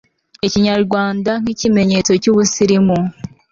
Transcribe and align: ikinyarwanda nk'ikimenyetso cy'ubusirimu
ikinyarwanda 0.45 1.31
nk'ikimenyetso 1.41 2.11
cy'ubusirimu 2.21 2.97